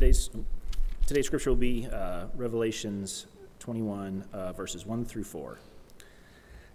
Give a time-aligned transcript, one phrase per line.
[0.00, 0.30] today's,
[1.06, 3.26] today's scripture will be uh, Revelations
[3.58, 5.58] 21, uh, verses 1 through 4.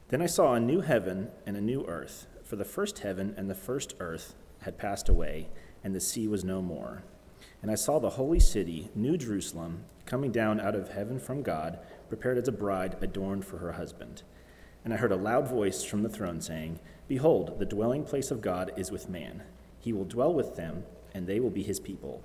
[0.10, 3.50] Then I saw a new heaven and a new earth, for the first heaven and
[3.50, 5.50] the first earth had passed away,
[5.84, 7.02] and the sea was no more.
[7.64, 11.80] And I saw the holy city, New Jerusalem, coming down out of heaven from God,
[12.10, 14.22] prepared as a bride adorned for her husband.
[14.84, 18.42] And I heard a loud voice from the throne saying, Behold, the dwelling place of
[18.42, 19.42] God is with man.
[19.80, 22.24] He will dwell with them, and they will be his people.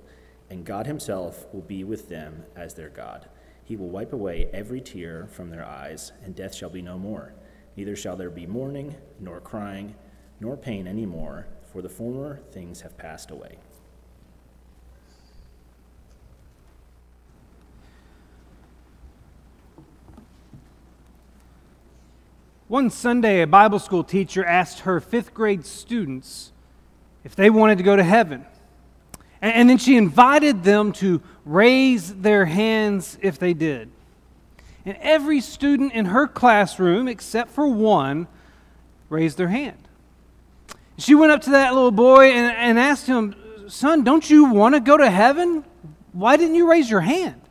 [0.51, 3.29] And God himself will be with them as their God.
[3.63, 7.33] He will wipe away every tear from their eyes, and death shall be no more.
[7.77, 9.95] Neither shall there be mourning, nor crying,
[10.41, 13.59] nor pain any more, for the former things have passed away.
[22.67, 26.51] One Sunday, a Bible school teacher asked her fifth grade students
[27.23, 28.45] if they wanted to go to heaven.
[29.41, 33.89] And, then she invited them to raise their hands if they did.
[34.85, 38.27] And every student in her classroom, except for one,
[39.09, 39.77] raised their hand.
[40.97, 43.35] She went up to that little boy and, and asked him,
[43.67, 45.63] Son, don't you want to go to heaven?
[46.13, 47.41] Why didn't you raise your hand?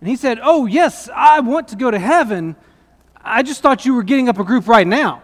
[0.00, 2.56] And he said, Oh, yes, I want to go to heaven.
[3.22, 5.22] I just thought you were getting up a group right now.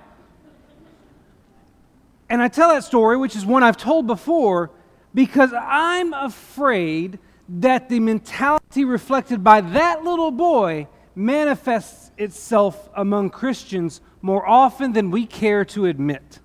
[2.29, 4.71] And I tell that story, which is one I've told before,
[5.17, 14.03] because I'm afraid that the mentality reflected by that little boy manifests itself among Christians
[14.21, 16.41] more often than we care to admit.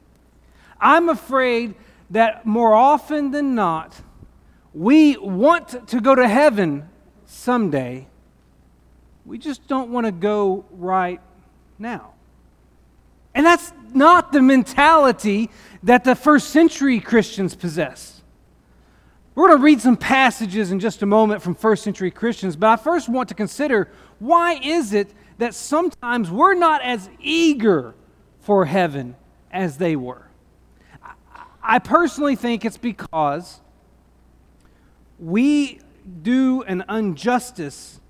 [0.80, 1.76] I'm afraid
[2.12, 3.94] that more often than not,
[4.74, 6.88] we want to go to heaven
[7.26, 8.08] someday.
[9.26, 11.20] We just don't want to go right
[11.78, 12.14] now.
[13.36, 15.50] And that's not the mentality
[15.84, 18.21] that the first century Christians possessed.
[19.34, 22.68] We're going to read some passages in just a moment from first century Christians, but
[22.68, 27.96] I first want to consider why is it that sometimes we're not as eager
[28.42, 29.16] for heaven
[29.52, 30.28] as they were?
[31.64, 33.62] I personally think it's because
[35.20, 35.80] we
[36.22, 38.02] do an injustice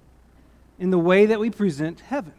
[0.80, 2.34] in the way that we present heaven.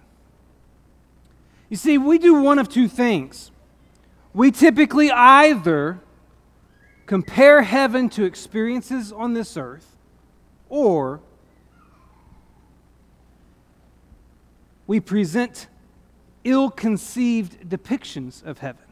[1.68, 3.50] You see, we do one of two things.
[4.34, 6.00] We typically either
[7.12, 9.98] compare heaven to experiences on this earth,
[10.70, 11.20] or
[14.86, 15.66] we present
[16.42, 18.86] ill conceived depictions of heaven.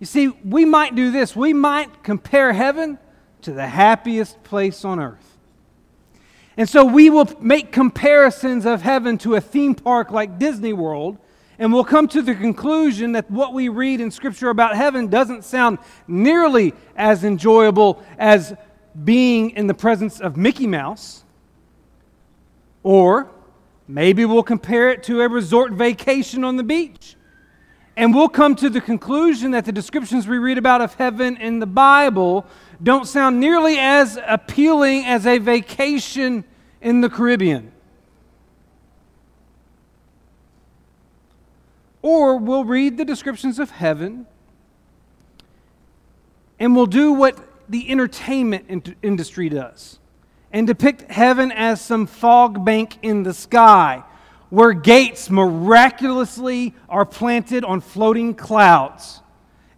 [0.00, 1.36] You see, we might do this.
[1.36, 2.98] We might compare heaven
[3.42, 5.38] to the happiest place on earth.
[6.56, 11.18] And so we will make comparisons of heaven to a theme park like Disney World
[11.60, 15.44] and we'll come to the conclusion that what we read in Scripture about heaven doesn't
[15.44, 15.78] sound
[16.08, 18.54] nearly as enjoyable as
[19.04, 21.22] being in the presence of Mickey Mouse.
[22.82, 23.30] Or
[23.86, 27.14] maybe we'll compare it to a resort vacation on the beach.
[27.94, 31.58] And we'll come to the conclusion that the descriptions we read about of heaven in
[31.58, 32.46] the Bible
[32.82, 36.44] don't sound nearly as appealing as a vacation
[36.80, 37.72] in the Caribbean.
[42.02, 44.26] Or we'll read the descriptions of heaven
[46.58, 47.38] and we'll do what
[47.68, 49.98] the entertainment in- industry does
[50.52, 54.02] and depict heaven as some fog bank in the sky
[54.50, 59.20] where gates miraculously are planted on floating clouds.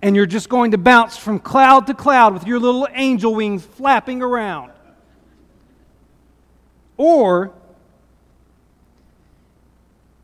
[0.00, 3.64] And you're just going to bounce from cloud to cloud with your little angel wings
[3.64, 4.72] flapping around.
[6.96, 7.52] Or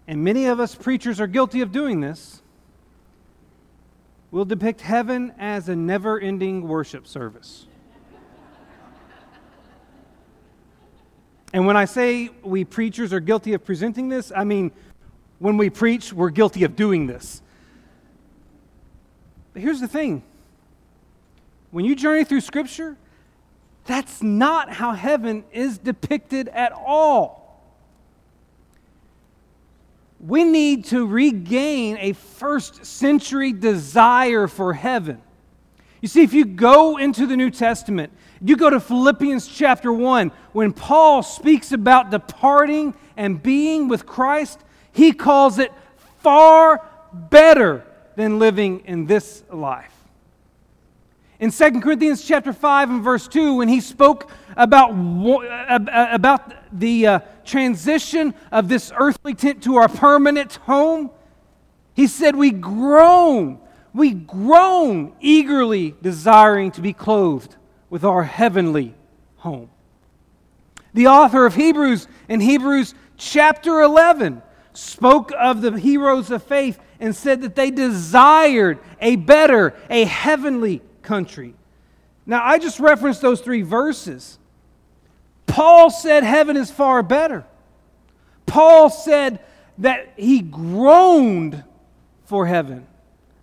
[0.08, 2.40] and many of us preachers are guilty of doing this,
[4.30, 7.66] we'll depict heaven as a never ending worship service.
[11.52, 14.72] and when I say we preachers are guilty of presenting this, I mean
[15.40, 17.42] when we preach, we're guilty of doing this.
[19.52, 20.22] But here's the thing
[21.70, 22.96] when you journey through Scripture,
[23.84, 27.37] that's not how heaven is depicted at all
[30.20, 35.22] we need to regain a first century desire for heaven.
[36.00, 40.30] You see, if you go into the New Testament, you go to Philippians chapter 1,
[40.52, 44.60] when Paul speaks about departing and being with Christ,
[44.92, 45.72] he calls it
[46.20, 47.84] far better
[48.16, 49.94] than living in this life.
[51.40, 54.90] In 2 Corinthians chapter 5 and verse 2, when he spoke about,
[55.86, 61.10] about the uh, transition of this earthly tent to our permanent home,
[61.94, 63.60] he said, We groan,
[63.92, 67.56] we groan eagerly desiring to be clothed
[67.90, 68.94] with our heavenly
[69.36, 69.70] home.
[70.94, 74.42] The author of Hebrews in Hebrews chapter 11
[74.72, 80.82] spoke of the heroes of faith and said that they desired a better, a heavenly
[81.02, 81.54] country.
[82.26, 84.38] Now, I just referenced those three verses.
[85.48, 87.44] Paul said heaven is far better.
[88.46, 89.40] Paul said
[89.78, 91.64] that he groaned
[92.24, 92.86] for heaven.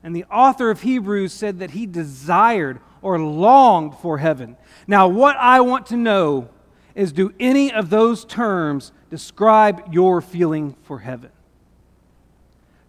[0.04, 4.56] And the author of Hebrews said that he desired or longed for heaven.
[4.88, 6.50] Now, what I want to know
[6.94, 11.32] is do any of those terms describe your feeling for heaven?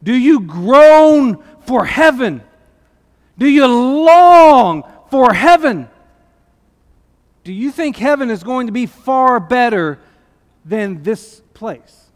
[0.02, 2.42] Do you groan for heaven?
[3.38, 5.88] Do you long for heaven?
[7.46, 10.00] Do you think heaven is going to be far better
[10.64, 12.06] than this place?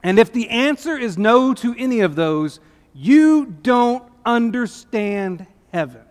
[0.00, 2.60] And if the answer is no to any of those,
[2.94, 6.02] you don't understand heaven.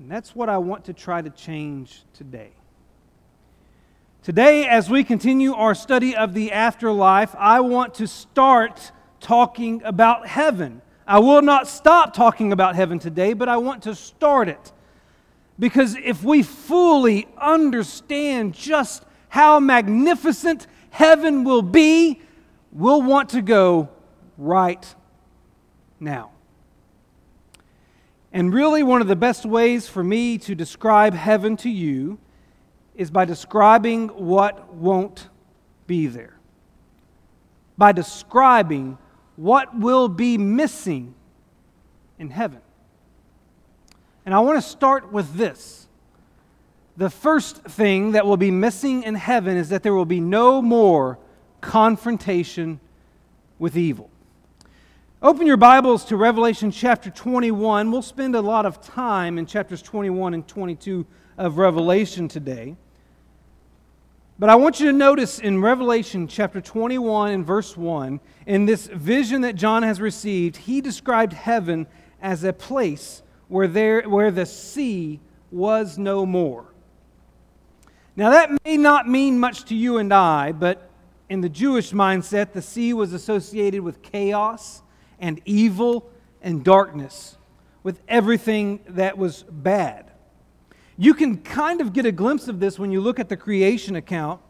[0.00, 2.50] And that's what I want to try to change today.
[4.24, 8.90] Today, as we continue our study of the afterlife, I want to start
[9.20, 10.82] talking about heaven.
[11.06, 14.72] I will not stop talking about heaven today, but I want to start it.
[15.58, 22.20] Because if we fully understand just how magnificent heaven will be,
[22.72, 23.88] we'll want to go
[24.36, 24.94] right
[26.00, 26.30] now.
[28.32, 32.18] And really, one of the best ways for me to describe heaven to you
[32.96, 35.28] is by describing what won't
[35.86, 36.36] be there,
[37.78, 38.98] by describing
[39.36, 41.14] what will be missing
[42.18, 42.60] in heaven.
[44.24, 45.86] And I want to start with this.
[46.96, 50.62] The first thing that will be missing in heaven is that there will be no
[50.62, 51.18] more
[51.60, 52.80] confrontation
[53.58, 54.10] with evil.
[55.20, 57.90] Open your Bibles to Revelation chapter 21.
[57.90, 61.06] We'll spend a lot of time in chapters 21 and 22
[61.36, 62.76] of Revelation today.
[64.38, 68.86] But I want you to notice in Revelation chapter 21 and verse 1, in this
[68.86, 71.86] vision that John has received, he described heaven
[72.20, 73.22] as a place
[73.54, 75.20] where, there, where the sea
[75.52, 76.66] was no more.
[78.16, 80.90] Now, that may not mean much to you and I, but
[81.28, 84.82] in the Jewish mindset, the sea was associated with chaos
[85.20, 86.10] and evil
[86.42, 87.38] and darkness,
[87.84, 90.10] with everything that was bad.
[90.96, 93.94] You can kind of get a glimpse of this when you look at the creation
[93.94, 94.40] account,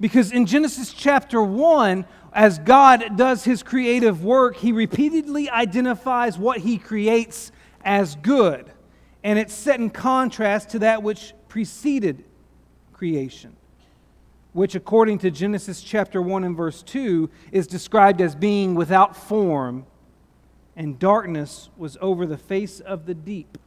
[0.00, 6.58] because in Genesis chapter 1, as God does his creative work, he repeatedly identifies what
[6.58, 7.52] he creates
[7.84, 8.70] as good.
[9.24, 12.24] And it's set in contrast to that which preceded
[12.92, 13.56] creation,
[14.52, 19.86] which, according to Genesis chapter 1 and verse 2, is described as being without form,
[20.76, 23.58] and darkness was over the face of the deep.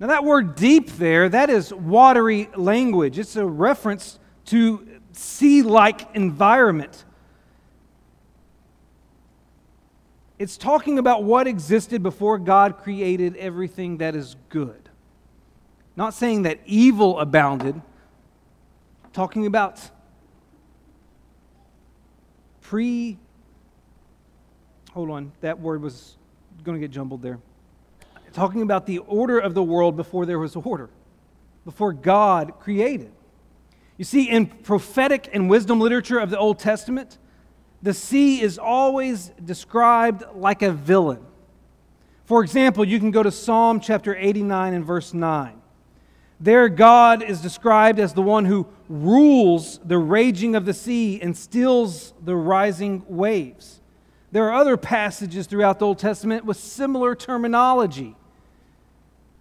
[0.00, 3.18] Now, that word deep there, that is watery language.
[3.18, 7.04] It's a reference to sea like environment.
[10.38, 14.88] It's talking about what existed before God created everything that is good.
[15.96, 17.80] Not saying that evil abounded,
[19.12, 19.80] talking about
[22.60, 23.16] pre.
[24.92, 26.16] Hold on, that word was
[26.64, 27.38] going to get jumbled there
[28.34, 30.90] talking about the order of the world before there was order,
[31.64, 33.12] before God created.
[33.96, 37.16] You see, in prophetic and wisdom literature of the Old Testament,
[37.84, 41.20] the sea is always described like a villain.
[42.24, 45.60] For example, you can go to Psalm chapter 89 and verse 9.
[46.40, 51.36] There, God is described as the one who rules the raging of the sea and
[51.36, 53.82] stills the rising waves.
[54.32, 58.16] There are other passages throughout the Old Testament with similar terminology.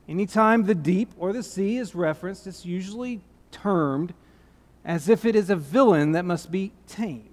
[0.10, 3.22] Anytime the deep or the sea is referenced, it's usually
[3.52, 4.14] termed
[4.84, 7.33] as if it is a villain that must be tamed.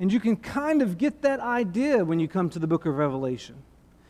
[0.00, 2.96] And you can kind of get that idea when you come to the book of
[2.96, 3.56] Revelation.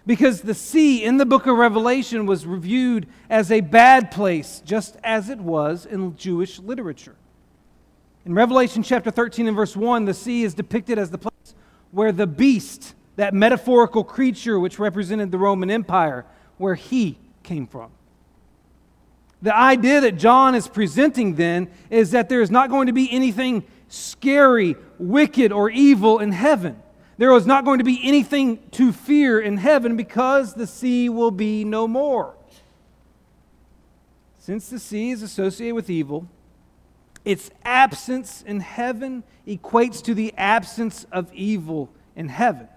[0.06, 4.96] Because the sea in the book of Revelation was reviewed as a bad place, just
[5.02, 7.16] as it was in Jewish literature.
[8.24, 11.54] In Revelation chapter 13 and verse 1, the sea is depicted as the place
[11.90, 16.24] where the beast, that metaphorical creature which represented the Roman Empire,
[16.56, 17.90] where he came from.
[19.42, 23.10] The idea that John is presenting then is that there is not going to be
[23.10, 26.82] anything scary, wicked, or evil in heaven.
[27.18, 31.30] There is not going to be anything to fear in heaven because the sea will
[31.30, 32.34] be no more.
[34.38, 36.26] Since the sea is associated with evil,
[37.24, 42.68] its absence in heaven equates to the absence of evil in heaven.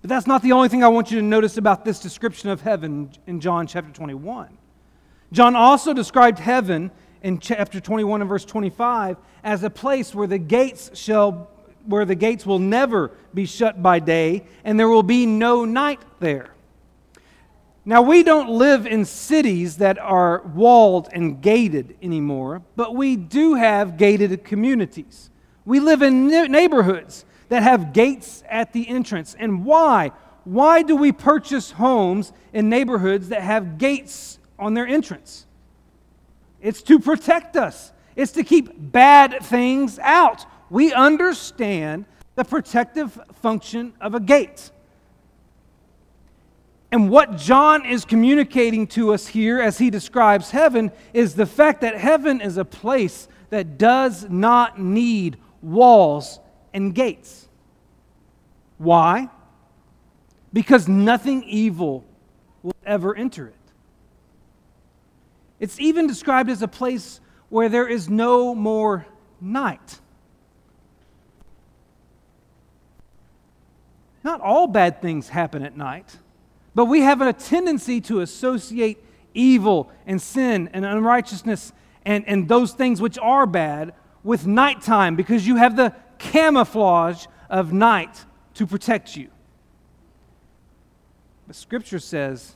[0.00, 2.62] But that's not the only thing I want you to notice about this description of
[2.62, 4.58] heaven in John chapter 21.
[5.32, 6.90] John also described heaven
[7.24, 11.50] in chapter 21 and verse 25 as a place where the gates shall
[11.86, 16.00] where the gates will never be shut by day and there will be no night
[16.20, 16.50] there.
[17.86, 23.54] Now, we don't live in cities that are walled and gated anymore, but we do
[23.54, 25.28] have gated communities.
[25.66, 29.36] We live in neighborhoods that have gates at the entrance.
[29.38, 30.12] And why?
[30.44, 35.46] Why do we purchase homes in neighborhoods that have gates on their entrance?
[36.64, 40.46] It's to protect us, it's to keep bad things out.
[40.70, 42.06] We understand
[42.36, 44.70] the protective function of a gate.
[46.90, 51.82] And what John is communicating to us here as he describes heaven is the fact
[51.82, 56.40] that heaven is a place that does not need walls
[56.72, 57.46] and gates.
[58.78, 59.28] Why?
[60.52, 62.04] Because nothing evil
[62.62, 63.63] will ever enter it.
[65.64, 69.06] It's even described as a place where there is no more
[69.40, 69.98] night.
[74.22, 76.18] Not all bad things happen at night.
[76.74, 79.02] But we have a tendency to associate
[79.32, 81.72] evil and sin and unrighteousness
[82.04, 87.72] and, and those things which are bad with nighttime because you have the camouflage of
[87.72, 89.30] night to protect you.
[91.46, 92.54] But Scripture says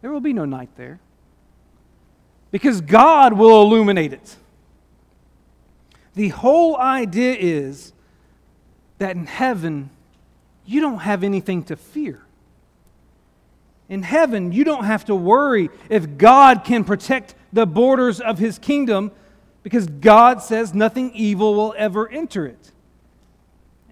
[0.00, 1.00] there will be no night there
[2.50, 4.36] because God will illuminate it.
[6.14, 7.92] The whole idea is
[8.98, 9.90] that in heaven,
[10.66, 12.22] you don't have anything to fear.
[13.88, 18.58] In heaven, you don't have to worry if God can protect the borders of his
[18.58, 19.12] kingdom
[19.62, 22.72] because God says nothing evil will ever enter it.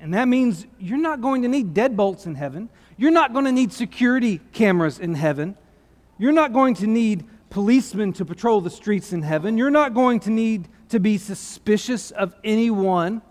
[0.01, 2.69] And that means you're not going to need deadbolts in heaven.
[2.97, 5.57] You're not going to need security cameras in heaven.
[6.19, 9.57] You're not going to need policemen to patrol the streets in heaven.
[9.57, 13.23] You're not going to need to be suspicious of anyone.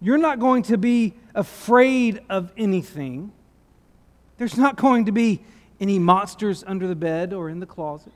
[0.00, 3.32] You're not going to be afraid of anything.
[4.38, 5.42] There's not going to be
[5.80, 8.12] any monsters under the bed or in the closet.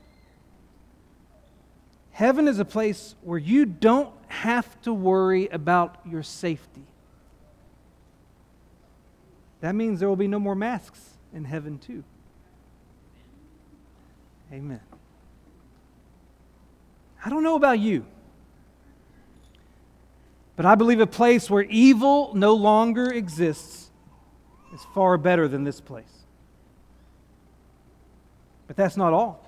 [2.11, 6.83] Heaven is a place where you don't have to worry about your safety.
[9.61, 10.99] That means there will be no more masks
[11.33, 12.03] in heaven, too.
[14.51, 14.81] Amen.
[17.23, 18.05] I don't know about you,
[20.55, 23.89] but I believe a place where evil no longer exists
[24.73, 26.05] is far better than this place.
[28.67, 29.45] But that's not all.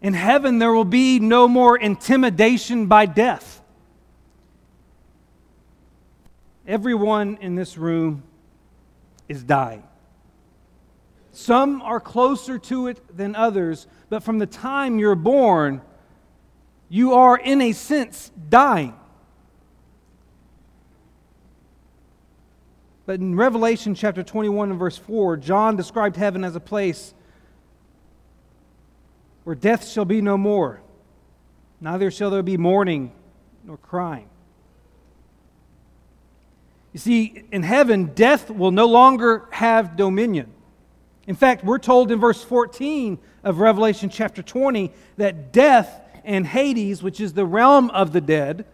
[0.00, 3.62] In heaven, there will be no more intimidation by death.
[6.66, 8.22] Everyone in this room
[9.28, 9.82] is dying.
[11.34, 15.82] Some are closer to it than others, but from the time you're born,
[16.88, 18.94] you are, in a sense, dying.
[23.04, 27.12] But in Revelation chapter 21 and verse 4, John described heaven as a place
[29.42, 30.80] where death shall be no more,
[31.80, 33.12] neither shall there be mourning
[33.64, 34.28] nor crying.
[36.92, 40.53] You see, in heaven, death will no longer have dominion.
[41.26, 47.02] In fact, we're told in verse 14 of Revelation chapter 20 that death and Hades,
[47.02, 48.66] which is the realm of the dead,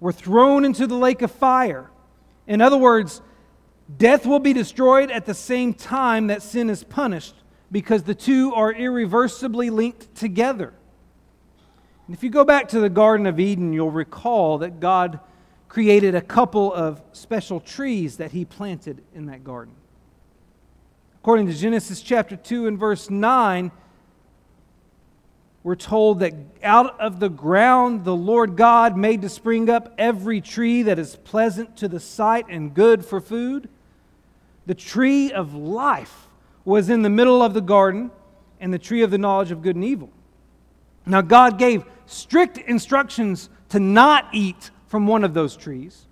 [0.00, 1.90] were thrown into the lake of fire.
[2.46, 3.22] In other words,
[3.98, 7.34] Death will be destroyed at the same time that sin is punished
[7.70, 10.72] because the two are irreversibly linked together.
[12.06, 15.20] And if you go back to the Garden of Eden, you'll recall that God
[15.68, 19.74] created a couple of special trees that he planted in that garden.
[21.24, 23.72] According to Genesis chapter 2 and verse 9,
[25.62, 30.42] we're told that out of the ground the Lord God made to spring up every
[30.42, 33.70] tree that is pleasant to the sight and good for food.
[34.66, 36.28] The tree of life
[36.66, 38.10] was in the middle of the garden,
[38.60, 40.10] and the tree of the knowledge of good and evil.
[41.06, 46.04] Now, God gave strict instructions to not eat from one of those trees.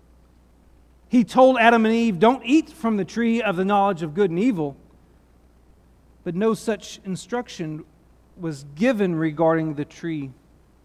[1.10, 4.30] He told Adam and Eve, Don't eat from the tree of the knowledge of good
[4.30, 4.78] and evil.
[6.24, 7.84] But no such instruction
[8.36, 10.30] was given regarding the tree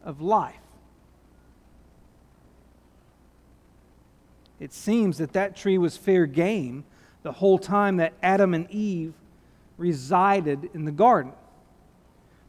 [0.03, 0.55] of life.
[4.59, 6.83] It seems that that tree was fair game
[7.23, 9.13] the whole time that Adam and Eve
[9.77, 11.33] resided in the garden.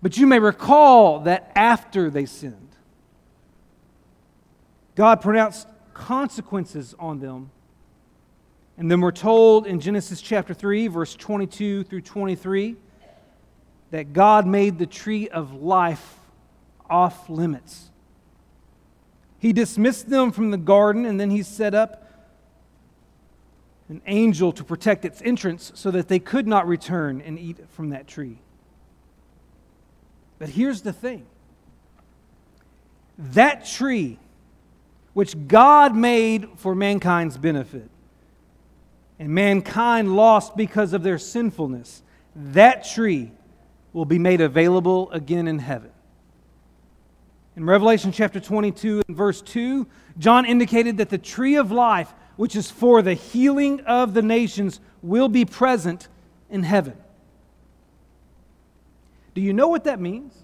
[0.01, 2.77] But you may recall that after they sinned,
[4.95, 7.51] God pronounced consequences on them.
[8.79, 12.77] And then we're told in Genesis chapter 3, verse 22 through 23,
[13.91, 16.21] that God made the tree of life
[16.89, 17.91] off limits.
[19.41, 22.05] He dismissed them from the garden and then he set up
[23.89, 27.91] an angel to protect its entrance so that they could not return and eat from
[27.91, 28.39] that tree.
[30.39, 31.27] But here's the thing
[33.19, 34.21] that tree,
[35.15, 37.91] which God made for mankind's benefit,
[39.19, 42.03] and mankind lost because of their sinfulness,
[42.35, 43.33] that tree
[43.93, 45.91] will be made available again in heaven.
[47.57, 49.87] In Revelation chapter 22 and verse 2,
[50.19, 54.79] John indicated that the tree of life, which is for the healing of the nations,
[55.03, 56.07] will be present
[56.49, 56.97] in heaven.
[59.35, 60.35] Do you know what that means?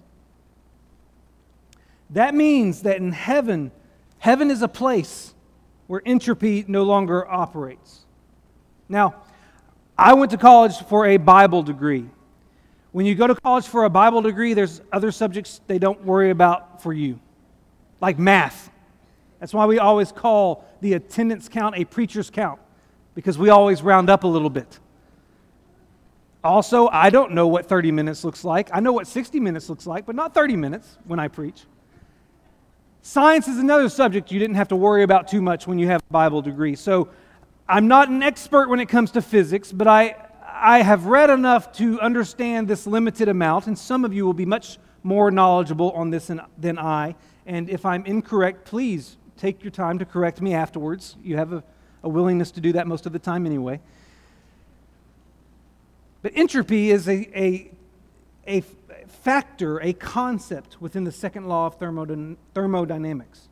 [2.09, 3.71] That means that in heaven,
[4.19, 5.33] heaven is a place
[5.87, 8.04] where entropy no longer operates.
[8.87, 9.15] Now,
[9.97, 12.09] I went to college for a Bible degree.
[12.91, 16.29] When you go to college for a Bible degree, there's other subjects they don't worry
[16.29, 17.19] about for you,
[17.99, 18.69] like math.
[19.39, 22.59] That's why we always call the attendance count a preacher's count,
[23.13, 24.79] because we always round up a little bit.
[26.43, 28.69] Also, I don't know what 30 minutes looks like.
[28.71, 31.63] I know what 60 minutes looks like, but not 30 minutes when I preach.
[33.01, 36.01] Science is another subject you didn't have to worry about too much when you have
[36.09, 36.75] a Bible degree.
[36.75, 37.09] So
[37.67, 40.15] I'm not an expert when it comes to physics, but I,
[40.47, 44.45] I have read enough to understand this limited amount, and some of you will be
[44.45, 47.15] much more knowledgeable on this than, I.
[47.45, 51.15] And if I'm incorrect, please take your time to correct me afterwards.
[51.23, 51.63] You have a,
[52.03, 53.79] a willingness to do that most of the time anyway.
[56.21, 57.71] But entropy is a, a,
[58.47, 58.61] a
[59.07, 63.47] factor, a concept within the second law of thermodynamics.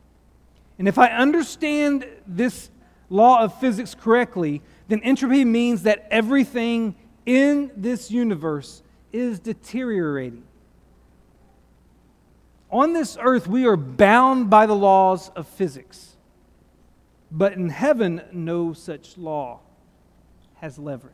[0.78, 2.70] And if I understand this
[3.10, 6.94] law of physics correctly, then entropy means that everything
[7.26, 8.82] in this universe
[9.12, 10.44] is deteriorating.
[12.70, 16.16] On this earth, we are bound by the laws of physics.
[17.30, 19.60] But in heaven, no such law
[20.56, 21.12] has leverage.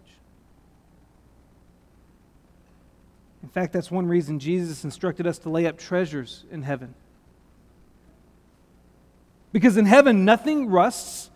[3.42, 6.94] In fact, that's one reason Jesus instructed us to lay up treasures in heaven.
[9.52, 11.29] Because in heaven, nothing rusts,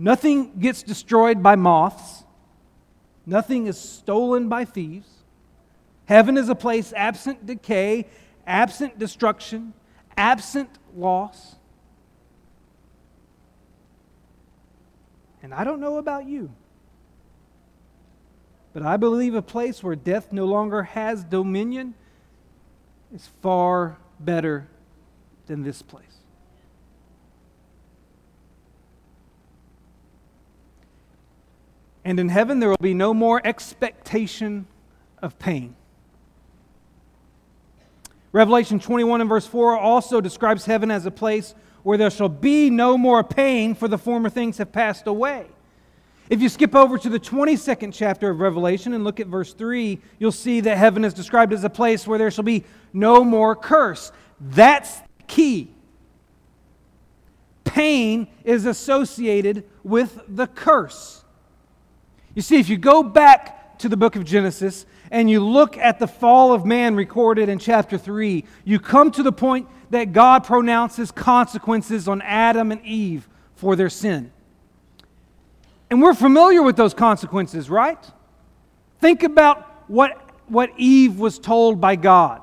[0.00, 2.24] nothing gets destroyed by moths,
[3.26, 5.08] nothing is stolen by thieves.
[6.06, 8.06] Heaven is a place absent decay,
[8.46, 9.74] absent destruction,
[10.16, 11.56] absent loss.
[15.42, 16.50] And I don't know about you.
[18.72, 21.94] But I believe a place where death no longer has dominion
[23.14, 24.66] is far better
[25.46, 26.09] than this place.
[32.04, 34.66] And in heaven, there will be no more expectation
[35.22, 35.76] of pain.
[38.32, 42.70] Revelation 21 and verse 4 also describes heaven as a place where there shall be
[42.70, 45.46] no more pain, for the former things have passed away.
[46.28, 49.98] If you skip over to the 22nd chapter of Revelation and look at verse 3,
[50.20, 53.56] you'll see that heaven is described as a place where there shall be no more
[53.56, 54.12] curse.
[54.38, 55.72] That's key.
[57.64, 61.19] Pain is associated with the curse.
[62.34, 65.98] You see, if you go back to the book of Genesis and you look at
[65.98, 70.44] the fall of man recorded in chapter 3, you come to the point that God
[70.44, 74.30] pronounces consequences on Adam and Eve for their sin.
[75.90, 77.98] And we're familiar with those consequences, right?
[79.00, 82.42] Think about what, what Eve was told by God.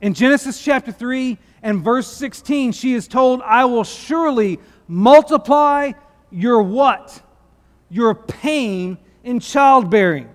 [0.00, 5.92] In Genesis chapter 3 and verse 16, she is told, I will surely multiply
[6.30, 7.22] your what?
[7.90, 10.28] Your pain in childbearing.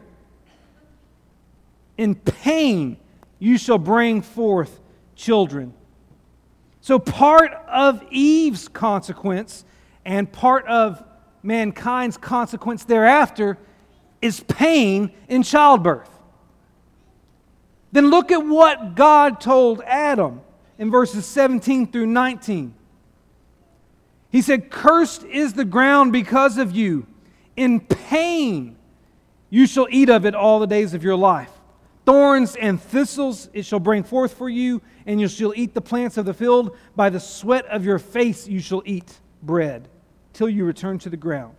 [1.98, 2.98] In pain
[3.40, 4.80] you shall bring forth
[5.16, 5.74] children.
[6.82, 9.66] So, part of Eve's consequence
[10.06, 11.04] and part of
[11.44, 13.58] mankind's consequence thereafter
[14.22, 16.10] is pain in childbirth.
[17.92, 20.42] Then look at what God told Adam
[20.78, 22.74] in verses 17 through 19.
[24.32, 27.08] He said, Cursed is the ground because of you.
[27.60, 28.78] In pain
[29.50, 31.52] you shall eat of it all the days of your life.
[32.06, 36.16] Thorns and thistles it shall bring forth for you, and you shall eat the plants
[36.16, 36.78] of the field.
[36.96, 39.90] By the sweat of your face you shall eat bread
[40.32, 41.54] till you return to the ground.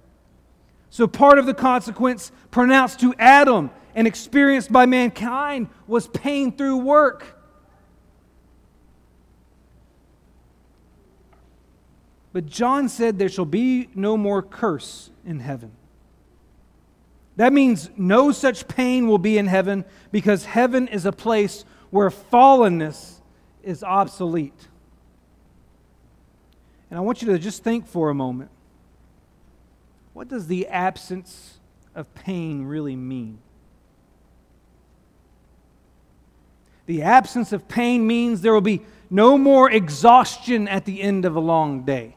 [0.88, 6.78] So, part of the consequence pronounced to Adam and experienced by mankind was pain through
[6.78, 7.38] work.
[12.32, 15.72] But John said there shall be no more curse in heaven.
[17.36, 22.10] That means no such pain will be in heaven because heaven is a place where
[22.10, 23.20] fallenness
[23.62, 24.68] is obsolete.
[26.90, 28.50] And I want you to just think for a moment
[30.12, 31.60] what does the absence
[31.94, 33.38] of pain really mean?
[36.86, 41.36] The absence of pain means there will be no more exhaustion at the end of
[41.36, 42.16] a long day.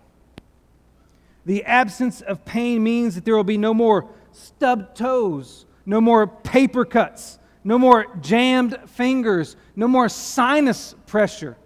[1.45, 6.28] The absence of pain means that there will be no more stubbed toes, no more
[6.28, 11.58] paper cuts, no more jammed fingers, no more sinus pressure.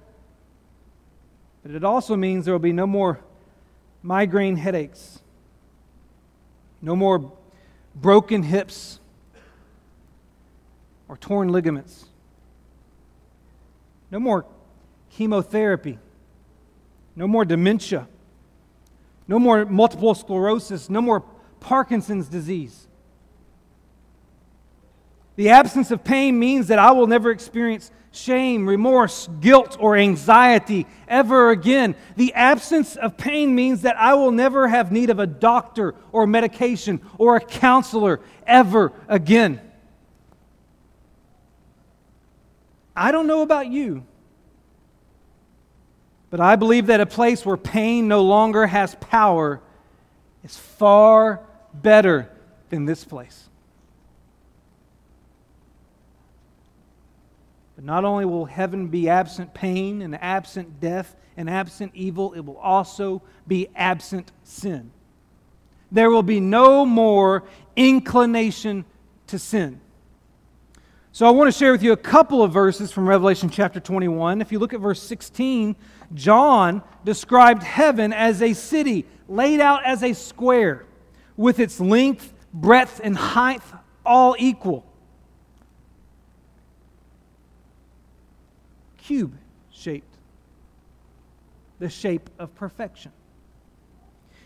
[1.64, 3.20] But it also means there will be no more
[4.04, 5.20] migraine headaches,
[6.82, 7.32] no more
[7.96, 9.00] broken hips
[11.10, 12.06] or torn ligaments,
[14.12, 14.46] no more
[15.10, 15.98] chemotherapy,
[17.16, 18.08] no more dementia,
[19.28, 21.24] no more multiple sclerosis, no more
[21.60, 22.88] Parkinson's disease.
[25.36, 30.88] The absence of pain means that I will never experience shame, remorse, guilt, or anxiety
[31.08, 31.96] ever again.
[32.16, 36.26] The absence of pain means that I will never have need of a doctor or
[36.26, 39.62] medication or a counselor ever again.
[42.96, 44.04] I don't know about you,
[46.32, 49.62] but I believe that a place where pain no longer has power
[50.44, 51.47] is far
[51.82, 52.30] better
[52.70, 53.48] than this place.
[57.76, 62.40] But not only will heaven be absent pain and absent death and absent evil, it
[62.40, 64.92] will also be absent sin.
[65.92, 67.44] There will be no more
[67.76, 68.84] inclination
[69.28, 69.80] to sin.
[71.12, 74.42] So I want to share with you a couple of verses from Revelation chapter 21.
[74.42, 75.76] If you look at verse 16,
[76.16, 80.87] John described heaven as a city laid out as a square
[81.38, 83.62] with its length, breadth, and height
[84.06, 84.84] all equal.
[88.98, 89.38] Cube
[89.72, 90.18] shaped,
[91.80, 93.12] the shape of perfection.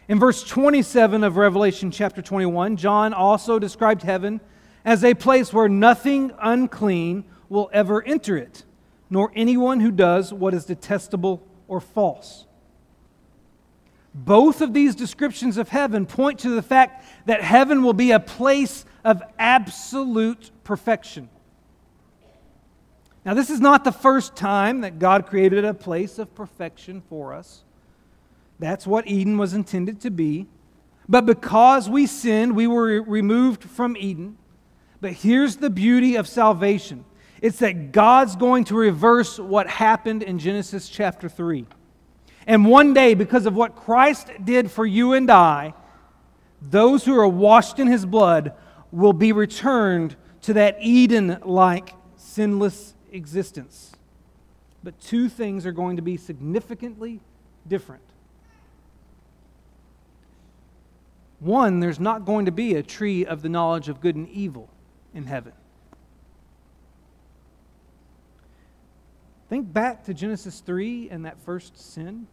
[0.08, 4.42] In verse 27 of Revelation chapter 21, John also described heaven
[4.84, 8.66] as a place where nothing unclean will ever enter it,
[9.10, 12.46] nor anyone who does what is detestable or false.
[14.14, 18.20] Both of these descriptions of heaven point to the fact that heaven will be a
[18.20, 21.30] place of absolute perfection.
[23.24, 27.34] Now, this is not the first time that God created a place of perfection for
[27.34, 27.64] us.
[28.60, 30.48] That's what Eden was intended to be.
[31.08, 34.38] But because we sinned, we were removed from Eden.
[35.02, 37.06] But here's the beauty of salvation
[37.42, 41.66] it's that God's going to reverse what happened in Genesis chapter 3.
[42.48, 45.74] And one day, because of what Christ did for you and I,
[46.62, 48.54] those who are washed in his blood
[48.92, 53.92] will be returned to that Eden like sinless existence.
[54.84, 57.20] But two things are going to be significantly
[57.68, 58.04] different.
[61.40, 64.70] One, there's not going to be a tree of the knowledge of good and evil
[65.14, 65.54] in heaven.
[69.52, 72.26] Think back to Genesis 3 and that first sin.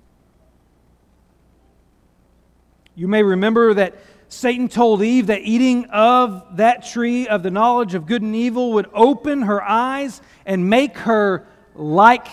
[2.94, 3.96] You may remember that
[4.28, 8.74] Satan told Eve that eating of that tree of the knowledge of good and evil
[8.74, 12.28] would open her eyes and make her like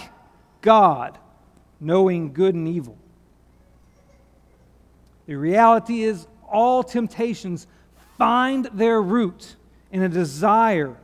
[0.62, 1.18] God,
[1.80, 2.96] knowing good and evil.
[5.26, 7.66] The reality is, all temptations
[8.20, 9.56] find their root
[9.92, 10.96] in a desire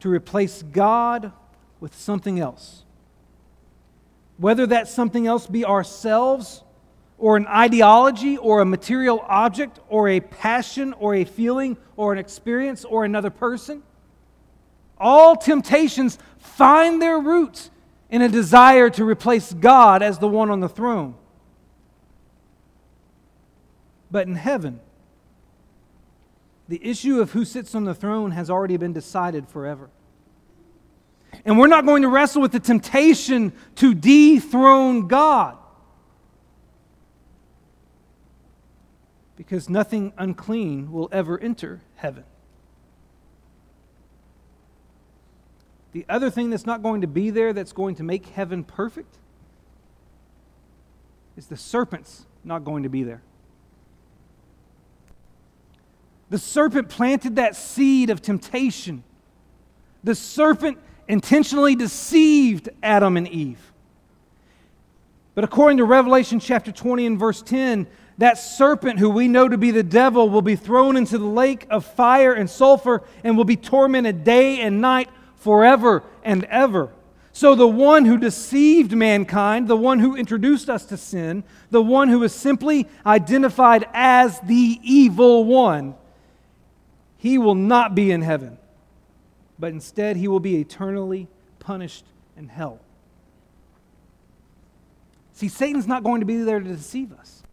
[0.00, 1.30] to replace God
[1.82, 2.84] with something else.
[4.38, 6.62] Whether that something else be ourselves,
[7.18, 12.20] or an ideology, or a material object, or a passion, or a feeling, or an
[12.20, 13.82] experience, or another person,
[14.96, 17.70] all temptations find their roots
[18.10, 21.16] in a desire to replace God as the one on the throne.
[24.08, 24.78] But in heaven,
[26.68, 29.90] the issue of who sits on the throne has already been decided forever.
[31.44, 35.56] And we're not going to wrestle with the temptation to dethrone God.
[39.36, 42.24] Because nothing unclean will ever enter heaven.
[45.92, 49.18] The other thing that's not going to be there that's going to make heaven perfect
[51.36, 53.22] is the serpent's not going to be there.
[56.30, 59.04] The serpent planted that seed of temptation.
[60.02, 60.78] The serpent
[61.12, 63.60] intentionally deceived Adam and Eve.
[65.34, 69.58] But according to Revelation chapter 20 and verse 10, that serpent, who we know to
[69.58, 73.44] be the devil, will be thrown into the lake of fire and sulfur and will
[73.44, 76.90] be tormented day and night forever and ever.
[77.34, 82.08] So, the one who deceived mankind, the one who introduced us to sin, the one
[82.08, 85.94] who is simply identified as the evil one,
[87.18, 88.56] he will not be in heaven,
[89.62, 91.28] but instead he will be eternally
[91.60, 92.04] punished
[92.36, 92.80] in hell.
[95.34, 97.44] See, Satan's not going to be there to deceive us.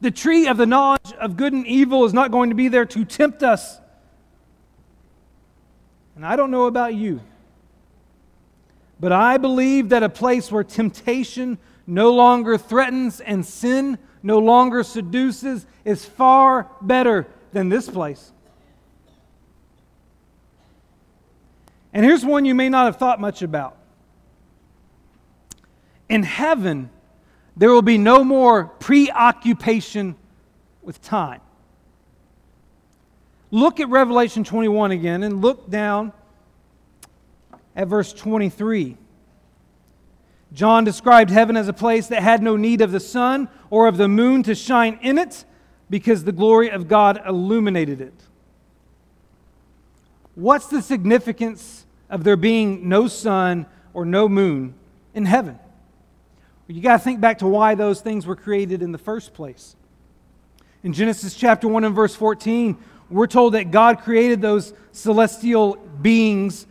[0.00, 2.86] The tree of the knowledge of good and evil is not going to be there
[2.86, 3.78] to tempt us.
[6.14, 7.20] And I don't know about you.
[8.98, 14.82] But I believe that a place where temptation no longer threatens and sin no longer
[14.82, 18.32] seduces is far better than this place.
[21.96, 23.74] And here's one you may not have thought much about.
[26.10, 26.90] In heaven,
[27.56, 30.14] there will be no more preoccupation
[30.82, 31.40] with time.
[33.50, 36.12] Look at Revelation 21 again and look down
[37.74, 38.98] at verse 23.
[40.52, 43.96] John described heaven as a place that had no need of the sun or of
[43.96, 45.46] the moon to shine in it
[45.88, 48.12] because the glory of God illuminated it.
[50.34, 54.74] What's the significance of there being no sun or no moon
[55.14, 55.58] in heaven?
[56.68, 59.76] You got to think back to why those things were created in the first place.
[60.82, 62.76] In Genesis chapter 1 and verse 14,
[63.08, 66.66] we're told that God created those celestial beings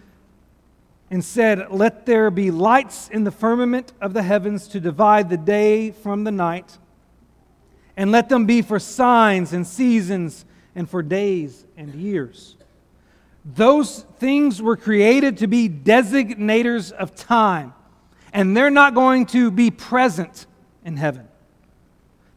[1.10, 5.38] and said, Let there be lights in the firmament of the heavens to divide the
[5.38, 6.78] day from the night,
[7.96, 10.46] and let them be for signs and seasons
[10.76, 12.55] and for days and years.
[13.46, 17.74] Those things were created to be designators of time,
[18.34, 20.48] and they're not going to be present
[20.84, 21.28] in heaven.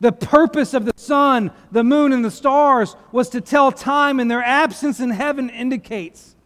[0.00, 4.30] The purpose of the sun, the moon, and the stars was to tell time, and
[4.30, 6.36] their absence in heaven indicates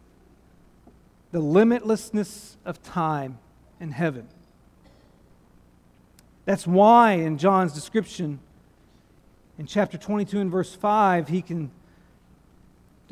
[1.31, 3.39] the limitlessness of time
[3.79, 4.27] in heaven.
[6.45, 8.39] That's why, in John's description,
[9.57, 11.69] in chapter 22 and verse 5, he can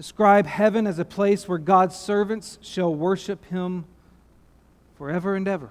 [0.01, 3.85] describe heaven as a place where God's servants shall worship him
[4.97, 5.69] forever and ever.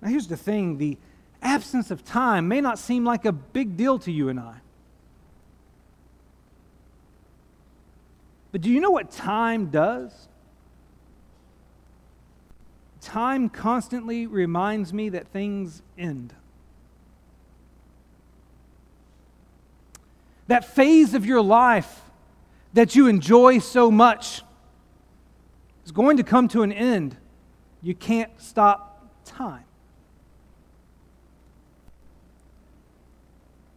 [0.00, 0.98] Now, here's the thing the
[1.40, 4.56] absence of time may not seem like a big deal to you and I.
[8.50, 10.26] But do you know what time does?
[13.00, 16.34] Time constantly reminds me that things end.
[20.48, 22.00] That phase of your life
[22.72, 24.42] that you enjoy so much
[25.84, 27.16] is going to come to an end.
[27.82, 29.64] You can't stop time.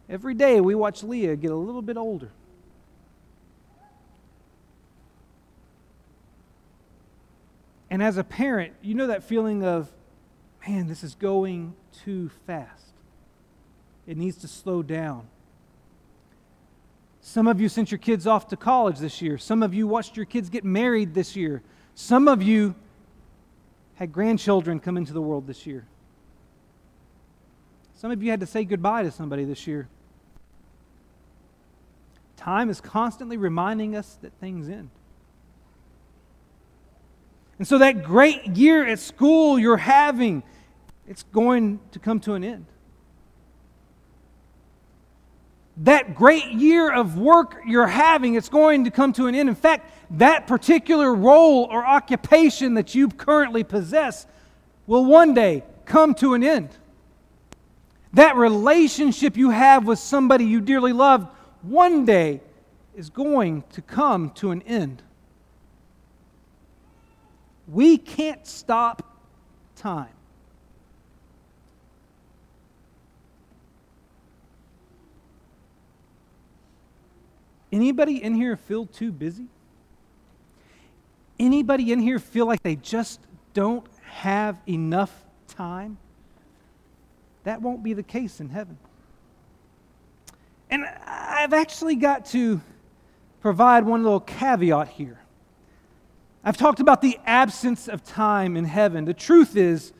[0.08, 2.30] Every day we watch Leah get a little bit older.
[7.90, 9.88] And as a parent, you know that feeling of,
[10.66, 11.74] man, this is going
[12.04, 12.92] too fast.
[14.06, 15.28] It needs to slow down.
[17.28, 19.36] Some of you sent your kids off to college this year.
[19.36, 21.60] Some of you watched your kids get married this year.
[21.96, 22.76] Some of you
[23.96, 25.88] had grandchildren come into the world this year.
[27.96, 29.88] Some of you had to say goodbye to somebody this year.
[32.36, 34.90] Time is constantly reminding us that things end.
[37.58, 40.44] And so that great year at school you're having,
[41.08, 42.66] it's going to come to an end.
[45.78, 49.48] That great year of work you're having, it's going to come to an end.
[49.48, 54.26] In fact, that particular role or occupation that you currently possess
[54.86, 56.70] will one day come to an end.
[58.14, 61.28] That relationship you have with somebody you dearly love
[61.60, 62.40] one day
[62.94, 65.02] is going to come to an end.
[67.68, 69.02] We can't stop
[69.74, 70.15] time.
[77.76, 79.48] Anybody in here feel too busy?
[81.38, 83.20] Anybody in here feel like they just
[83.52, 85.12] don't have enough
[85.46, 85.98] time?
[87.44, 88.78] That won't be the case in heaven.
[90.70, 92.62] And I've actually got to
[93.42, 95.20] provide one little caveat here.
[96.42, 99.04] I've talked about the absence of time in heaven.
[99.04, 99.92] The truth is,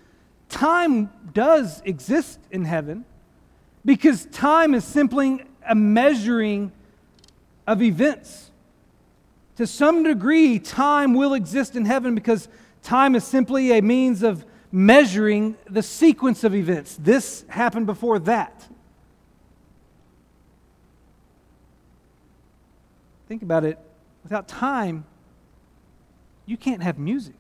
[0.48, 3.04] time does exist in heaven
[3.84, 6.72] because time is simply a measuring
[7.66, 8.50] of events.
[9.56, 12.48] To some degree, time will exist in heaven because
[12.82, 16.96] time is simply a means of measuring the sequence of events.
[17.00, 18.66] This happened before that.
[23.28, 23.78] Think about it.
[24.22, 25.04] Without time,
[26.44, 27.34] you can't have music.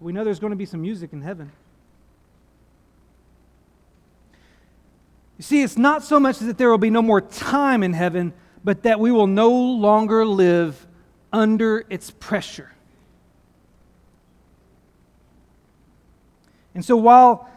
[0.00, 1.52] We know there's going to be some music in heaven.
[5.40, 8.34] You see, it's not so much that there will be no more time in heaven,
[8.62, 10.86] but that we will no longer live
[11.32, 12.70] under its pressure.
[16.74, 17.48] And so, while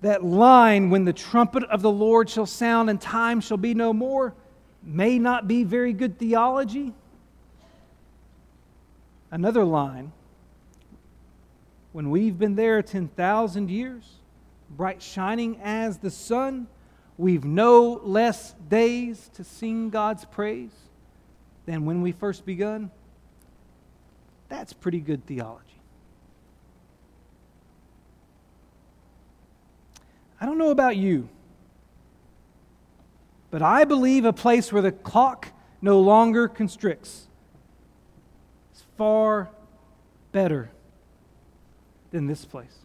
[0.00, 3.92] that line, when the trumpet of the Lord shall sound and time shall be no
[3.92, 4.32] more,
[4.82, 6.94] may not be very good theology,
[9.30, 10.10] another line,
[11.92, 14.04] when we've been there 10,000 years,
[14.70, 16.66] bright shining as the sun,
[17.18, 20.70] we've no less days to sing God's praise
[21.66, 22.90] than when we first begun.
[24.48, 25.64] That's pretty good theology.
[30.40, 31.28] I don't know about you,
[33.50, 35.48] but I believe a place where the clock
[35.82, 37.26] no longer constricts
[38.74, 39.50] is far
[40.30, 40.70] better
[42.12, 42.78] than this place.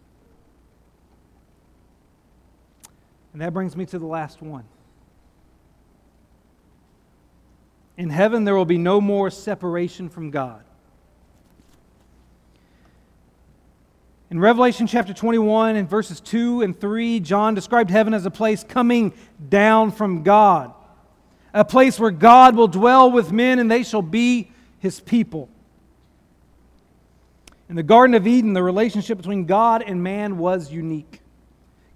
[3.34, 4.64] And that brings me to the last one.
[7.96, 10.62] In heaven, there will be no more separation from God.
[14.30, 18.64] In Revelation chapter 21 and verses 2 and 3, John described heaven as a place
[18.64, 19.12] coming
[19.48, 20.72] down from God,
[21.52, 25.48] a place where God will dwell with men and they shall be his people.
[27.68, 31.20] In the Garden of Eden, the relationship between God and man was unique.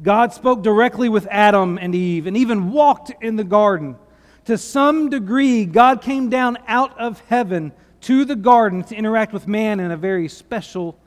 [0.03, 3.97] God spoke directly with Adam and Eve and even walked in the garden.
[4.45, 9.49] To some degree, God came down out of heaven to the garden to interact with
[9.49, 10.99] man in a very special,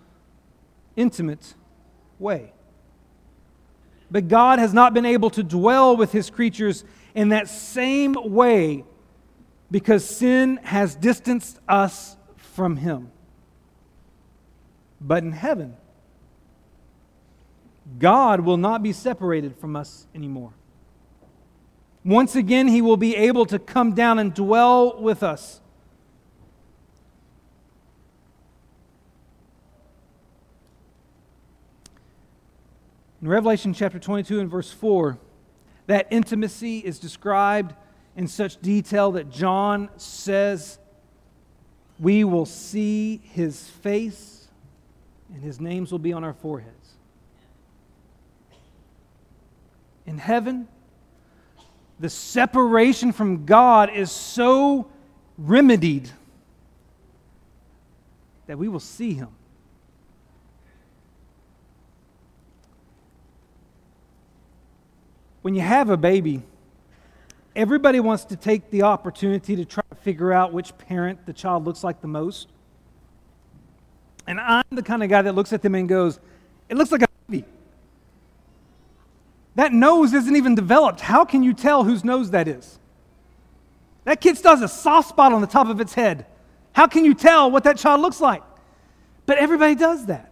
[0.96, 1.56] intimate
[2.20, 2.52] way.
[4.12, 6.84] But God has not been able to dwell with his creatures
[7.16, 8.84] in that same way
[9.72, 13.10] because sin has distanced us from him.
[15.00, 15.78] But in heaven,
[18.00, 20.54] God will not be separated from us anymore.
[22.04, 25.62] Once again, He will be able to come down and dwell with us.
[33.22, 35.20] In Revelation chapter 22 and verse 4,
[35.86, 37.76] that intimacy is described
[38.16, 40.80] in such detail that John says,
[42.00, 44.48] We will see his face,
[45.32, 46.81] and his names will be on our foreheads.
[50.06, 50.68] In heaven,
[52.00, 54.88] the separation from God is so
[55.38, 56.10] remedied
[58.48, 59.30] that we will see him.
[65.42, 66.44] When you have a baby,
[67.56, 71.66] everybody wants to take the opportunity to try to figure out which parent the child
[71.66, 72.48] looks like the most.
[74.28, 76.20] And I'm the kind of guy that looks at them and goes,
[76.70, 77.08] It looks like a.
[79.56, 81.02] That nose isn't even developed.
[81.02, 82.80] How can you tell whose nose that is?
[84.06, 86.26] That kid still has a soft spot on the top of its head.
[86.74, 88.44] How can you tell what that child looks like?
[89.26, 90.32] But everybody does that.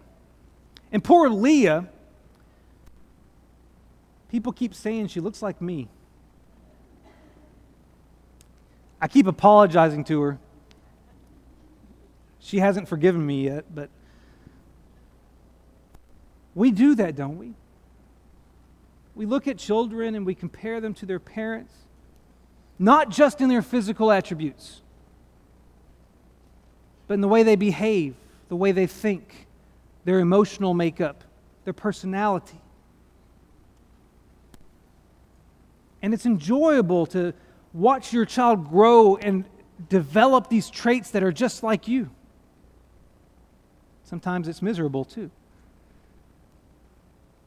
[0.91, 1.87] And poor Leah,
[4.29, 5.87] people keep saying she looks like me.
[9.01, 10.39] I keep apologizing to her.
[12.39, 13.89] She hasn't forgiven me yet, but
[16.55, 17.53] we do that, don't we?
[19.19, 21.73] We look at children and we compare them to their parents,
[22.79, 24.81] not just in their physical attributes,
[27.05, 28.15] but in the way they behave,
[28.47, 29.45] the way they think,
[30.05, 31.25] their emotional makeup,
[31.65, 32.61] their personality.
[36.01, 37.33] And it's enjoyable to
[37.73, 39.43] watch your child grow and
[39.89, 42.09] develop these traits that are just like you.
[44.05, 45.29] Sometimes it's miserable too.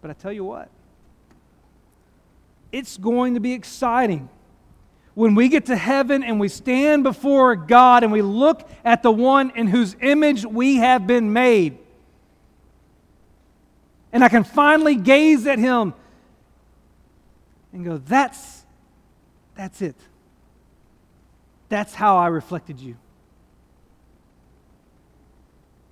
[0.02, 0.68] But I tell you what,
[2.72, 4.28] it's going to be exciting
[5.14, 9.12] when we get to heaven and we stand before God and we look at the
[9.12, 11.78] one in whose image we have been made.
[14.12, 15.94] And I can finally gaze at him
[17.72, 18.64] and go, that's,
[19.54, 19.96] that's it.
[21.68, 22.96] That's how I reflected you.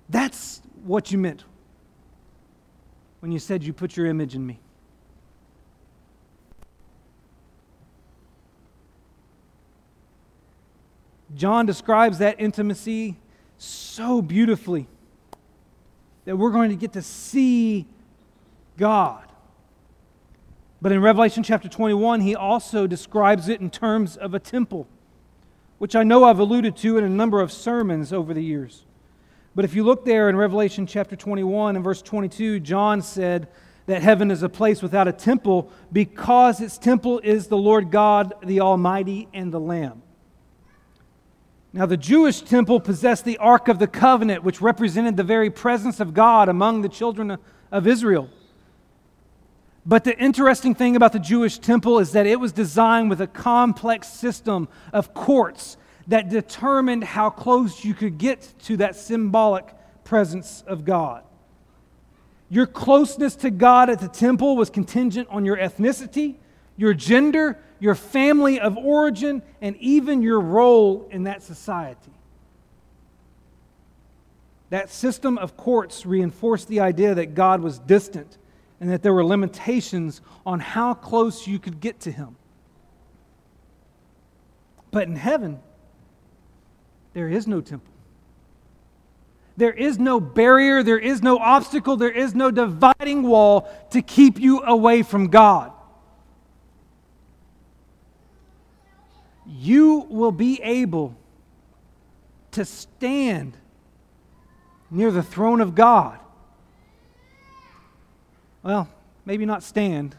[0.09, 1.43] That's what you meant
[3.19, 4.59] when you said you put your image in me.
[11.35, 13.17] John describes that intimacy
[13.57, 14.87] so beautifully.
[16.25, 17.87] that we're going to get to see
[18.77, 19.25] God.
[20.81, 24.87] But in Revelation chapter 21, he also describes it in terms of a temple,
[25.77, 28.85] which I know I've alluded to in a number of sermons over the years.
[29.55, 33.47] But if you look there in Revelation chapter 21 and verse 22, John said
[33.87, 38.33] that heaven is a place without a temple because its temple is the Lord God,
[38.43, 40.01] the Almighty, and the Lamb.
[41.73, 46.01] Now, the Jewish temple possessed the Ark of the Covenant, which represented the very presence
[46.01, 47.37] of God among the children
[47.71, 48.29] of Israel.
[49.85, 53.27] But the interesting thing about the Jewish temple is that it was designed with a
[53.27, 60.63] complex system of courts that determined how close you could get to that symbolic presence
[60.67, 61.23] of God.
[62.49, 66.35] Your closeness to God at the temple was contingent on your ethnicity,
[66.75, 72.11] your gender, your family of origin, and even your role in that society.
[74.69, 78.37] That system of courts reinforced the idea that God was distant
[78.79, 82.35] and that there were limitations on how close you could get to Him.
[84.91, 85.59] But in heaven,
[87.13, 87.93] there is no temple.
[89.57, 94.39] There is no barrier, there is no obstacle, there is no dividing wall to keep
[94.39, 95.71] you away from God.
[99.57, 101.15] You will be able
[102.51, 103.57] to stand
[104.89, 106.19] near the throne of God.
[108.63, 108.87] Well,
[109.25, 110.15] maybe not stand.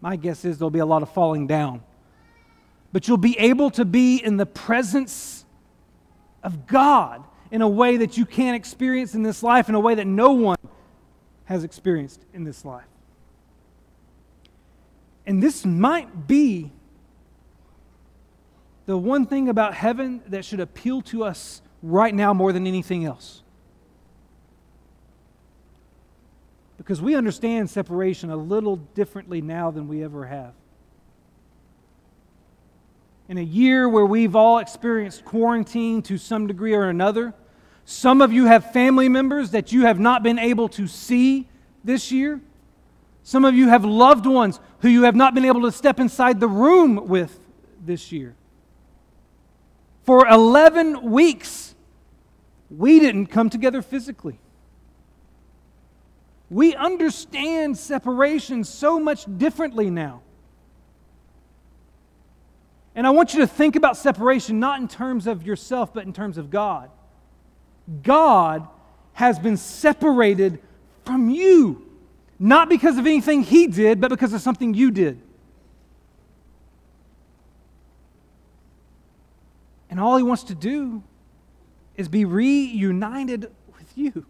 [0.00, 1.82] My guess is there'll be a lot of falling down.
[2.92, 5.44] But you'll be able to be in the presence
[6.42, 9.94] of God in a way that you can't experience in this life, in a way
[9.96, 10.58] that no one
[11.46, 12.84] has experienced in this life.
[15.26, 16.72] And this might be
[18.86, 23.04] the one thing about heaven that should appeal to us right now more than anything
[23.04, 23.42] else.
[26.76, 30.54] Because we understand separation a little differently now than we ever have
[33.28, 37.32] in a year where we've all experienced quarantine to some degree or another.
[37.84, 41.48] Some of you have family members that you have not been able to see
[41.82, 42.40] this year.
[43.22, 46.40] Some of you have loved ones who you have not been able to step inside
[46.40, 47.38] the room with
[47.84, 48.34] this year.
[50.04, 51.74] For 11 weeks,
[52.70, 54.38] we didn't come together physically.
[56.50, 60.20] We understand separation so much differently now.
[62.94, 66.12] And I want you to think about separation not in terms of yourself, but in
[66.12, 66.90] terms of God.
[68.02, 68.68] God
[69.14, 70.60] has been separated
[71.04, 71.90] from you,
[72.38, 75.20] not because of anything He did, but because of something you did.
[79.94, 81.04] And all He wants to do
[81.94, 84.26] is be reunited with you.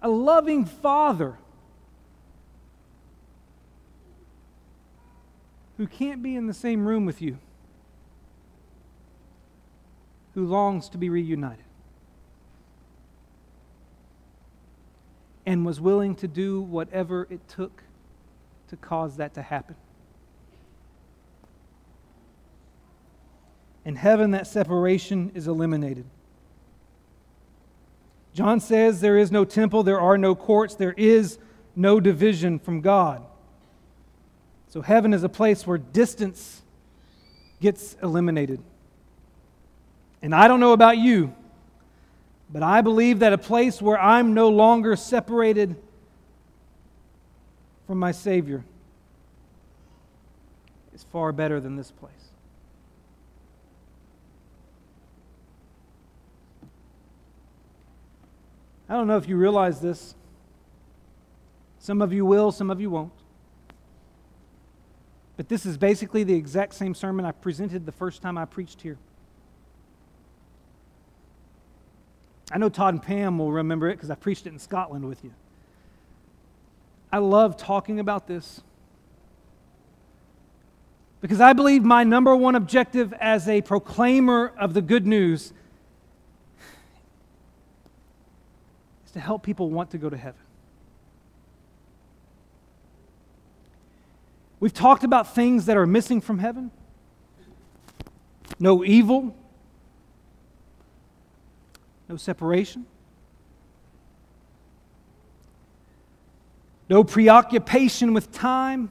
[0.00, 1.36] A loving Father
[5.76, 7.38] who can't be in the same room with you,
[10.34, 11.64] who longs to be reunited,
[15.44, 17.82] and was willing to do whatever it took
[18.68, 19.74] to cause that to happen.
[23.90, 26.04] In heaven, that separation is eliminated.
[28.32, 31.38] John says there is no temple, there are no courts, there is
[31.74, 33.26] no division from God.
[34.68, 36.62] So, heaven is a place where distance
[37.60, 38.62] gets eliminated.
[40.22, 41.34] And I don't know about you,
[42.48, 45.74] but I believe that a place where I'm no longer separated
[47.88, 48.62] from my Savior
[50.94, 52.29] is far better than this place.
[58.90, 60.16] I don't know if you realize this.
[61.78, 63.12] Some of you will, some of you won't.
[65.36, 68.82] But this is basically the exact same sermon I presented the first time I preached
[68.82, 68.98] here.
[72.50, 75.22] I know Todd and Pam will remember it because I preached it in Scotland with
[75.22, 75.32] you.
[77.12, 78.60] I love talking about this
[81.20, 85.52] because I believe my number one objective as a proclaimer of the good news
[89.10, 90.40] is to help people want to go to heaven.
[94.60, 96.70] We've talked about things that are missing from heaven
[98.58, 99.34] no evil,
[102.08, 102.84] no separation,
[106.90, 108.90] no preoccupation with time,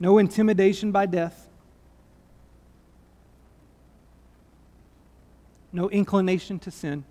[0.00, 1.47] no intimidation by death.
[5.78, 7.04] No inclination to sin,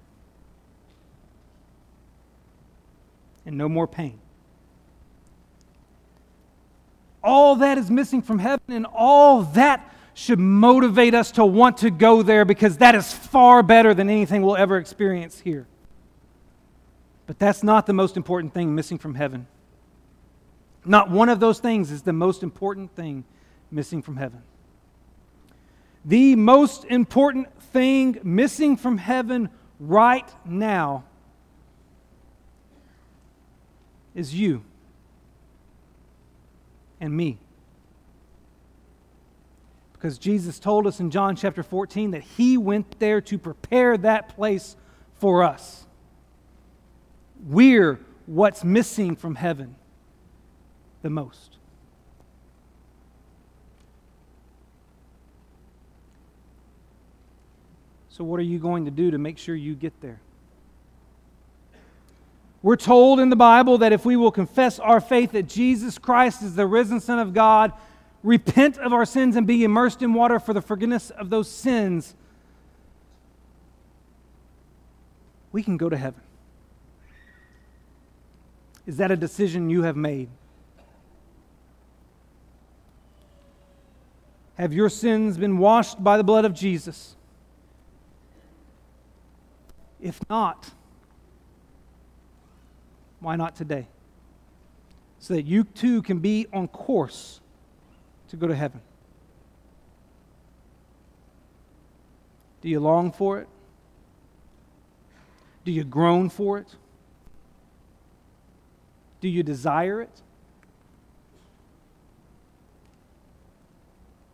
[3.45, 4.19] and no more pain.
[7.23, 11.89] All that is missing from heaven, and all that should motivate us to want to
[11.89, 15.65] go there because that is far better than anything we'll ever experience here.
[17.25, 19.47] But that's not the most important thing missing from heaven.
[20.83, 23.23] Not one of those things is the most important thing
[23.71, 24.41] missing from heaven.
[26.03, 29.49] The most important thing missing from heaven
[29.79, 31.03] right now
[34.15, 34.63] is you
[36.99, 37.37] and me.
[39.93, 44.29] Because Jesus told us in John chapter 14 that he went there to prepare that
[44.29, 44.75] place
[45.19, 45.85] for us.
[47.45, 49.75] We're what's missing from heaven
[51.01, 51.56] the most.
[58.17, 60.19] So, what are you going to do to make sure you get there?
[62.63, 66.41] We're told in the Bible that if we will confess our faith that Jesus Christ
[66.41, 67.73] is the risen Son of God,
[68.23, 72.15] repent of our sins, and be immersed in water for the forgiveness of those sins,
[75.51, 76.21] we can go to heaven.
[78.87, 80.29] Is that a decision you have made?
[84.55, 87.13] Have your sins been washed by the blood of Jesus?
[90.07, 90.71] If not,
[93.19, 93.89] why not today?
[95.19, 97.41] So that you too can be on course
[98.29, 98.79] to go to heaven.
[102.61, 103.49] Do you long for it?
[105.65, 106.73] Do you groan for it?
[109.19, 110.21] Do you desire it?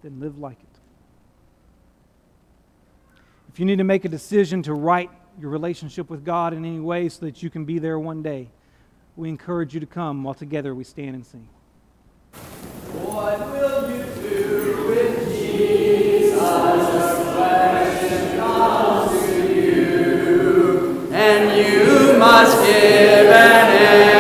[0.04, 0.80] Then live like it.
[3.52, 5.10] If you need to make a decision to right
[5.40, 8.50] your relationship with God in any way so that you can be there one day,
[9.16, 11.48] we encourage you to come while together we stand and sing.
[12.94, 16.40] What will you do with Jesus
[17.38, 21.10] when comes to you?
[21.12, 24.13] And you must give an answer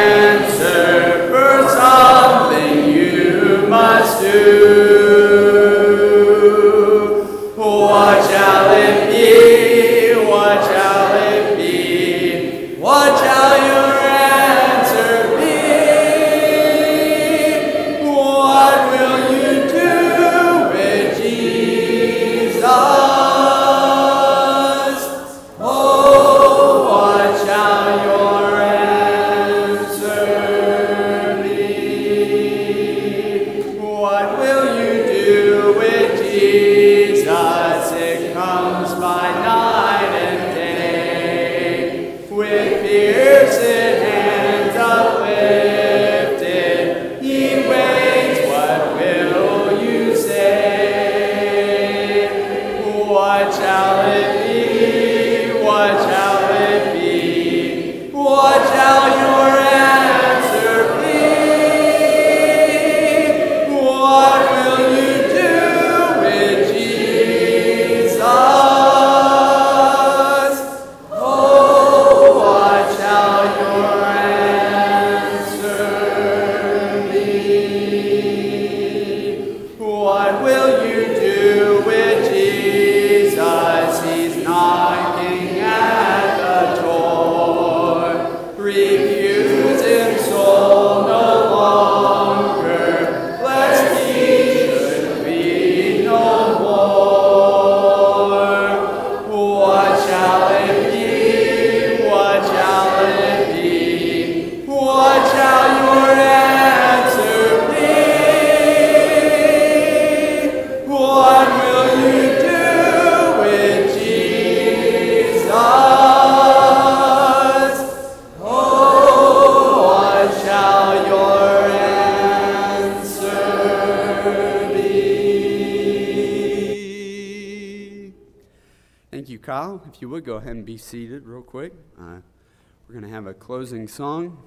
[133.43, 134.41] closing song,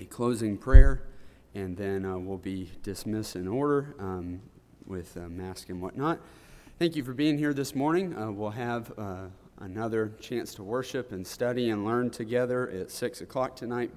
[0.00, 1.02] a closing prayer,
[1.54, 4.40] and then uh, we'll be dismissed in order um,
[4.86, 6.18] with uh, mask and whatnot.
[6.78, 8.16] Thank you for being here this morning.
[8.16, 9.24] Uh, we'll have uh,
[9.58, 13.90] another chance to worship and study and learn together at 6 o'clock tonight.